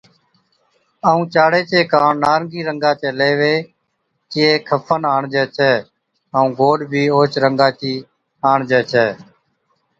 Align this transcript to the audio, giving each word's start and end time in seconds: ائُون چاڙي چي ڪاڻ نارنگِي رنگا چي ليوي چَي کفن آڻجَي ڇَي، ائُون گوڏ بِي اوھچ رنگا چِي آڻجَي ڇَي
ائُون 1.07 1.21
چاڙي 1.33 1.61
چي 1.69 1.79
ڪاڻ 1.91 2.11
نارنگِي 2.23 2.61
رنگا 2.67 2.91
چي 3.01 3.09
ليوي 3.19 3.55
چَي 4.31 4.45
کفن 4.67 5.01
آڻجَي 5.15 5.43
ڇَي، 5.55 5.71
ائُون 6.35 6.49
گوڏ 6.59 6.79
بِي 6.91 7.03
اوھچ 7.13 7.31
رنگا 7.43 7.69
چِي 7.79 7.93
آڻجَي 8.51 8.81
ڇَي 8.91 9.07